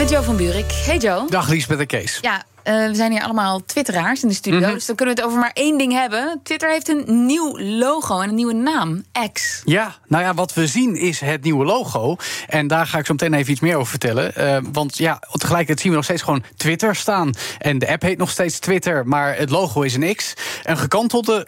[0.00, 0.72] Met Jo van Buurik.
[0.72, 1.26] Hey Jo.
[1.28, 2.18] Dag Liesbeth en Kees.
[2.20, 4.60] Ja, uh, we zijn hier allemaal twitteraars in de studio.
[4.60, 4.72] Mhm.
[4.72, 6.40] Dus dan kunnen we het over maar één ding hebben.
[6.42, 9.04] Twitter heeft een nieuw logo en een nieuwe naam.
[9.32, 9.62] X.
[9.64, 12.16] Ja, nou ja, wat we zien is het nieuwe logo.
[12.46, 14.32] En daar ga ik zo meteen even iets meer over vertellen.
[14.38, 17.34] Uh, want ja, tegelijkertijd zien we nog steeds gewoon Twitter staan.
[17.58, 20.34] En de app heet nog steeds Twitter, maar het logo is een X.
[20.64, 21.46] Een gekantelde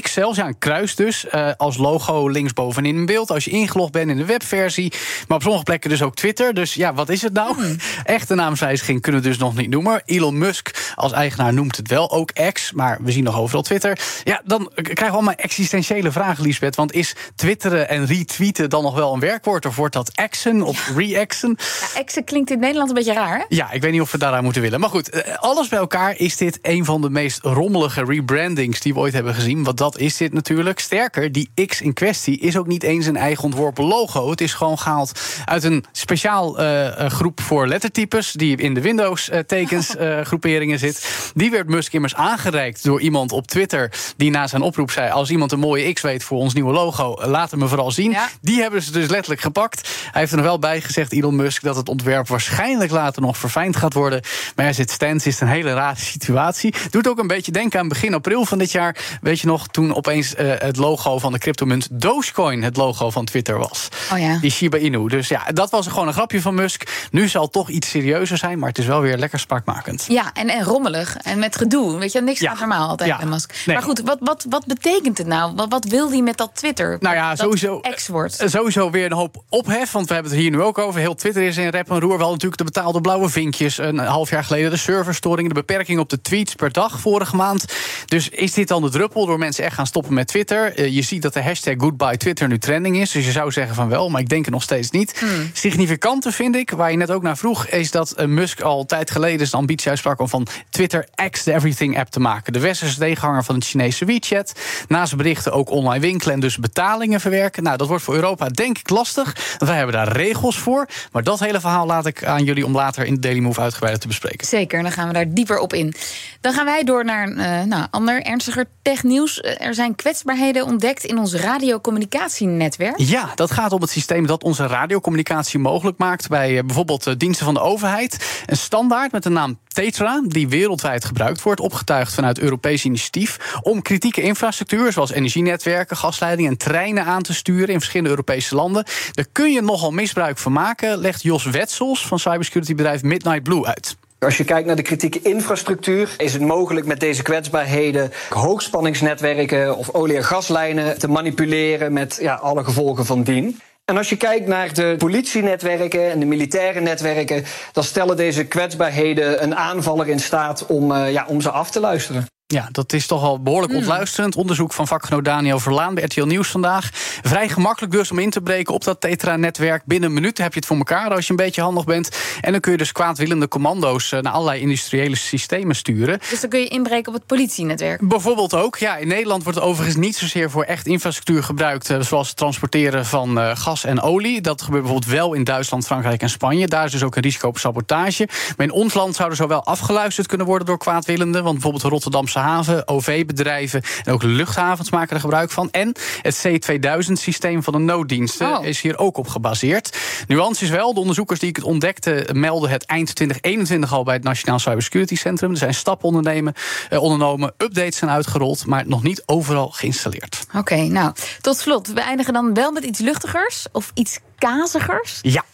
[0.00, 3.30] X zelfs, ja, een kruis dus, uh, als logo linksbovenin in beeld.
[3.30, 4.92] Als je ingelogd bent in de webversie.
[5.28, 6.54] Maar op sommige plekken dus ook Twitter.
[6.54, 7.54] Dus ja, wat is het nou?
[7.54, 7.76] Hmm.
[8.12, 10.02] Echte naamswijziging kunnen we dus nog niet noemen.
[10.04, 12.72] Elon Musk als eigenaar noemt het wel ook X.
[12.72, 13.98] Maar we zien nog overal Twitter.
[14.24, 16.76] Ja, dan krijgen we allemaal existentiële vragen, Lisbeth.
[16.76, 19.66] Want is twitteren en retweeten dan nog wel een werkwoord?
[19.66, 20.94] Of wordt dat axen of ja.
[20.96, 21.56] re-axen?
[21.58, 23.44] Ja, axen klinkt in Nederland een beetje raar, hè?
[23.48, 24.80] Ja, ik weet niet of we daaraan moeten willen.
[24.80, 28.80] Maar goed, eh, alles bij elkaar is dit een van de meest rommelige rebrandings...
[28.80, 29.64] die we ooit hebben gezien.
[29.64, 30.80] Want dat is dit natuurlijk.
[30.80, 34.30] Sterker, die X in kwestie is ook niet eens een eigen ontworpen logo.
[34.30, 38.00] Het is gewoon gehaald uit een speciaal uh, groep voor lettertypes...
[38.32, 41.30] die in de Windows-tekens uh, groeperingen zit.
[41.34, 43.92] Die werd Musk immers aangereikt door iemand op Twitter...
[44.16, 45.10] die na zijn oproep zei...
[45.10, 47.16] als iemand een mooie X weet voor ons nieuwe logo...
[47.24, 48.10] laat hem me vooral zien.
[48.10, 48.28] Ja.
[48.40, 49.88] Die hebben ze dus letterlijk gepakt.
[50.10, 51.62] Hij heeft er nog wel bij gezegd, Elon Musk...
[51.62, 54.20] dat het ontwerp waarschijnlijk later nog verfijnd gaat worden.
[54.56, 56.74] Maar hij zit stands, is een hele rare situatie.
[56.90, 58.96] Doet ook een beetje denken aan begin april van dit jaar.
[59.20, 63.24] Weet je nog, toen opeens uh, het logo van de cryptomunt Dogecoin het logo van
[63.24, 63.88] Twitter was.
[64.12, 64.38] Oh ja.
[64.38, 65.08] Die Shiba Inu.
[65.08, 67.08] Dus ja, dat was gewoon een grapje van Musk.
[67.10, 70.04] Nu zal toch iets serieuzer zijn, maar het is wel weer lekker spraakmakend.
[70.08, 71.16] Ja, en, en rommelig.
[71.16, 71.98] En met gedoe.
[71.98, 72.50] Weet je, niks Ja.
[72.50, 73.16] gaat normaal altijd Ja.
[73.16, 73.52] bij Musk.
[73.66, 73.76] Nee.
[73.76, 75.54] Maar goed, wat, wat, wat betekent het nou?
[75.54, 76.96] Wat, wat wil hij met dat Twitter?
[77.00, 77.80] Nou ja, dat sowieso.
[77.80, 78.40] X wordt.
[78.40, 81.00] eh, Sowieso weer een hoop ophef, want we hebben het hier nu ook over.
[81.00, 82.18] Heel Twitter is in rep en roer.
[82.18, 83.78] Wel natuurlijk de betaalde blauwe vinkjes.
[83.78, 87.64] Een half jaar geleden de serverstoringen, de beperking op de tweets per dag vorige maand.
[88.06, 90.74] Dus is dit dan de druppel door mensen echt gaan stoppen met Twitter?
[90.76, 93.10] Eh, je ziet dat de hashtag Goodbye Twitter nu trending is.
[93.10, 95.18] Dus je zou zeggen van wel, maar ik denk het nog steeds niet.
[95.18, 95.50] Hmm.
[95.52, 98.86] Significante vind ik, waar je net ook naar vroeg, is dat eh, Musk al een
[98.86, 102.52] tijd geleden zijn ambitie uitsprak om van Twitter X de Everything app te maken.
[102.52, 104.52] De westerse tegenhanger van het Chinese WeChat.
[104.88, 107.62] Naast berichten ook online winkelen en dus betalingen verwerken.
[107.62, 109.24] Nou, dat wordt voor Europa denk ik lastig.
[109.58, 110.88] Want wij hebben daar regels voor.
[111.12, 114.00] Maar dat hele verhaal laat ik aan jullie om later in de Daily Move uitgebreider
[114.02, 114.46] te bespreken.
[114.46, 115.94] Zeker, dan gaan we daar dieper op in.
[116.40, 119.40] Dan gaan wij door naar eh, nou, ander ernstiger technieuws.
[119.40, 122.98] Eh, Er zijn kwetsbaarheden ontdekt in ons radiocommunicatienetwerk.
[122.98, 127.54] Ja, dat gaat om het systeem dat onze radiocommunicatie mogelijk maakt bij bijvoorbeeld diensten van
[127.54, 128.42] de overheid.
[128.46, 133.82] Een standaard met de naam Tetra, die wereldwijd gebruikt wordt, opgetuigd vanuit Europees initiatief, om
[133.82, 138.84] kritieke infrastructuur, zoals energienetwerken, gasleidingen en treinen aan te sturen in verschillende Europese landen.
[139.12, 143.96] Daar kun je nogal misbruik van maken, legt Jos Wetsels van cybersecurity-bedrijf Midnight Blue uit.
[144.18, 149.94] Als je kijkt naar de kritieke infrastructuur, is het mogelijk met deze kwetsbaarheden hoogspanningsnetwerken of
[149.94, 153.60] olie- en gaslijnen te manipuleren met ja, alle gevolgen van dien.
[153.84, 159.42] En als je kijkt naar de politienetwerken en de militaire netwerken, dan stellen deze kwetsbaarheden
[159.42, 162.26] een aanvaller in staat om, eh, ja, om ze af te luisteren.
[162.52, 164.36] Ja, dat is toch al behoorlijk ontluisterend.
[164.36, 166.88] Onderzoek van vakgenoot Daniel Verlaan bij RTL Nieuws vandaag.
[167.22, 169.82] Vrij gemakkelijk dus om in te breken op dat Tetra-netwerk.
[169.84, 172.16] Binnen een minuut heb je het voor elkaar als je een beetje handig bent.
[172.40, 176.18] En dan kun je dus kwaadwillende commando's eh, naar allerlei industriële systemen sturen.
[176.30, 178.08] Dus dan kun je inbreken op het politienetwerk.
[178.08, 182.28] Bijvoorbeeld ook, ja, in Nederland wordt overigens niet zozeer voor echt infrastructuur gebruikt, eh, zoals
[182.28, 184.40] het transporteren van eh, gas en olie.
[184.40, 186.66] Dat gebeurt bijvoorbeeld wel in Duitsland, Frankrijk en Spanje.
[186.66, 188.28] Daar is dus ook een risico op sabotage.
[188.56, 191.42] Maar in ons land zouden zo wel afgeluisterd kunnen worden door kwaadwillenden.
[191.42, 195.70] Want bijvoorbeeld Rotterdamse haven, OV-bedrijven en ook luchthavens maken er gebruik van.
[195.70, 195.92] En
[196.22, 198.64] het C2000-systeem van de nooddiensten Oh.
[198.64, 199.96] is hier ook op gebaseerd.
[200.26, 204.14] Nuance is wel, de onderzoekers die ik het ontdekte melden het eind 2021 al bij
[204.14, 205.50] het Nationaal Cybersecurity Centrum.
[205.50, 206.54] Er zijn stappen ondernemen,
[206.88, 210.46] eh, ondernomen, updates zijn uitgerold, maar nog niet overal geïnstalleerd.
[210.54, 211.86] Oké, nou, tot slot.
[211.86, 215.18] We eindigen dan wel met iets luchtigers of iets kazigers.
[215.22, 215.44] Ja.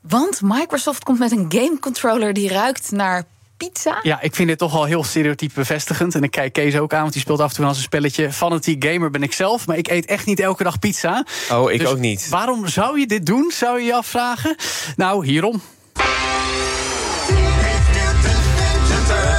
[0.00, 3.24] Want Microsoft komt met een gamecontroller die ruikt naar
[3.58, 3.98] pizza.
[4.02, 6.14] Ja, ik vind dit toch al heel stereotype bevestigend.
[6.14, 8.32] En ik kijk Kees ook aan, want die speelt af en toe als een spelletje.
[8.32, 11.24] Fanatiek gamer ben ik zelf, maar ik eet echt niet elke dag pizza.
[11.52, 12.28] Oh, ik Dus ook niet.
[12.28, 14.56] Waarom zou je dit doen, zou je je afvragen?
[14.96, 15.62] Nou, hierom.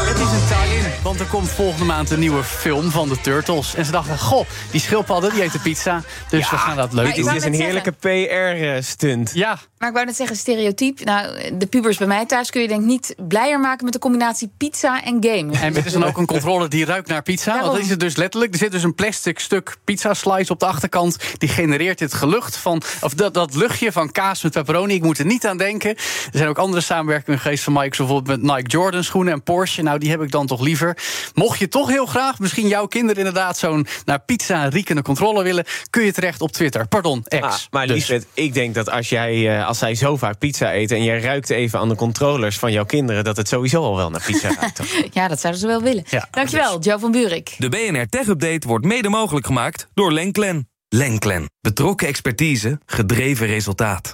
[0.09, 3.75] Het is een tie-in, want er komt volgende maand een nieuwe film van de Turtles.
[3.75, 6.03] En ze dachten, goh, die schildpadden die eten pizza.
[6.29, 7.27] Dus we gaan dat leuk doen.
[7.27, 9.31] Het is een heerlijke PR-stunt.
[9.33, 11.03] Ja, Maar ik wou net zeggen, stereotyp.
[11.03, 13.99] Nou, de pubers bij mij thuis kun je denk ik niet blijer maken met de
[13.99, 15.59] combinatie pizza en game.
[15.59, 17.59] En dit is dan ook een controller die ruikt naar pizza.
[17.59, 18.53] Want dat is het dus letterlijk.
[18.53, 21.17] Er zit dus een plastic stuk pizza slice op de achterkant.
[21.37, 22.81] Die genereert dit gelucht van.
[23.01, 24.93] Of dat, dat luchtje van kaas met pepperoni.
[24.93, 25.89] Ik moet er niet aan denken.
[25.89, 27.97] Er zijn ook andere samenwerkingen geweest van Microsoft.
[28.09, 29.81] Bijvoorbeeld met Nike Jordan schoenen en Porsche.
[29.81, 30.97] Nou, die heb ik dan toch liever.
[31.33, 35.65] Mocht je toch heel graag, misschien jouw kinderen inderdaad zo'n naar pizza riekende controller willen.
[35.89, 36.87] kun je terecht op Twitter.
[36.87, 37.45] Pardon, ex.
[37.45, 38.11] Ah, maar Dus.
[38.33, 40.97] Ik denk dat als, jij, eh, als zij zo vaak pizza eten...
[40.97, 43.23] en jij ruikt even aan de controllers van jouw kinderen...
[43.23, 44.75] dat het sowieso al wel naar pizza ruikt.
[44.75, 44.87] toch?
[45.11, 46.03] Ja, dat zouden ze wel willen.
[46.09, 47.55] Ja, Dankjewel, Joe van Buurik.
[47.57, 50.69] De BNR Tech Update wordt mede mogelijk gemaakt door Lenklen.
[50.89, 51.49] Lenklen.
[51.61, 54.13] Betrokken expertise, gedreven resultaat.